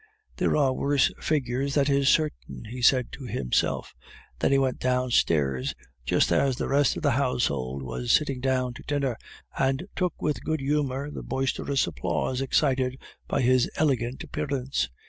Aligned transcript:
"There 0.37 0.57
are 0.57 0.73
worse 0.73 1.13
figures, 1.19 1.75
that 1.75 1.87
is 1.87 2.09
certain," 2.09 2.63
he 2.71 2.81
said 2.81 3.11
to 3.11 3.25
himself. 3.25 3.93
Then 4.39 4.51
he 4.51 4.57
went 4.57 4.79
downstairs, 4.79 5.75
just 6.07 6.31
as 6.31 6.55
the 6.55 6.67
rest 6.67 6.97
of 6.97 7.03
the 7.03 7.11
household 7.11 7.83
were 7.83 8.07
sitting 8.07 8.39
down 8.39 8.73
to 8.73 8.83
dinner, 8.87 9.15
and 9.59 9.85
took 9.95 10.19
with 10.19 10.43
good 10.43 10.59
humor 10.59 11.11
the 11.11 11.21
boisterous 11.21 11.85
applause 11.85 12.41
excited 12.41 12.97
by 13.27 13.41
his 13.41 13.69
elegant 13.75 14.23
appearance. 14.23 14.89